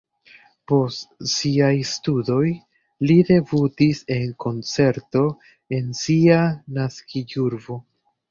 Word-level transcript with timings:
Post 0.69 1.11
siaj 1.31 1.73
studoj 1.89 2.45
li 3.11 3.17
debutis 3.27 4.01
en 4.15 4.25
koncerto 4.45 5.23
en 5.81 5.93
sia 6.03 6.41
naskiĝurbo. 6.79 7.79